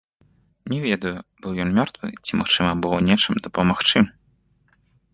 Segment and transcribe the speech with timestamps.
[0.71, 1.11] Не ведаю,
[1.43, 3.99] быў ён мёртвы ці магчыма было нечым дапамагчы.